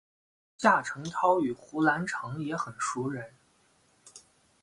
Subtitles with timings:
[0.57, 3.33] 夏承焘与胡兰成也很熟稔。